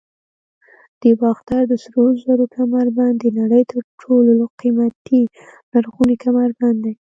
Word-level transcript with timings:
د 1.01 1.03
باختر 1.21 1.61
د 1.67 1.73
سرو 1.83 2.05
زرو 2.23 2.45
کمربند 2.55 3.15
د 3.19 3.25
نړۍ 3.39 3.63
تر 3.71 3.81
ټولو 4.01 4.33
قیمتي 4.59 5.21
لرغونی 5.71 6.15
کمربند 6.25 6.77
دی 6.85 6.93